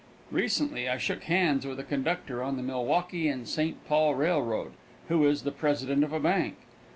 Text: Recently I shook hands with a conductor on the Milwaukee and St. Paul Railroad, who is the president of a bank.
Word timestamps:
Recently 0.31 0.89
I 0.89 0.97
shook 0.97 1.25
hands 1.25 1.63
with 1.67 1.79
a 1.79 1.83
conductor 1.83 2.41
on 2.41 2.57
the 2.57 2.63
Milwaukee 2.63 3.27
and 3.27 3.47
St. 3.47 3.77
Paul 3.87 4.15
Railroad, 4.15 4.71
who 5.09 5.27
is 5.27 5.43
the 5.43 5.51
president 5.51 6.03
of 6.03 6.11
a 6.11 6.19
bank. 6.19 6.55